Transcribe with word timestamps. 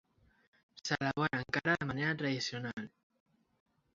S'elabora 0.79 1.41
encara 1.43 1.75
de 1.81 1.87
manera 1.91 2.17
tradicional. 2.23 2.91